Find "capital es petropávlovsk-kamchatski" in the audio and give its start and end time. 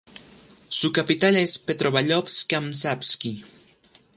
0.91-3.43